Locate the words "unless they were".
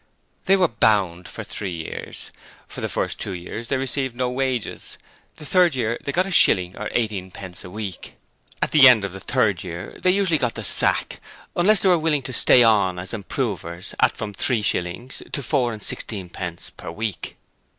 11.55-11.99